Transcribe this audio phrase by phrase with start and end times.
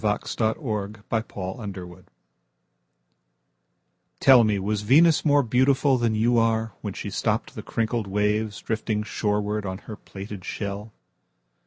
[0.01, 2.03] Venus Transiens By Amy Lowell
[4.19, 9.81] TELL me, Was Venus more beautifulThan you are, When she stoppedThe crinkled waves, Drifting shorewardOn
[9.81, 10.91] her plaited shell?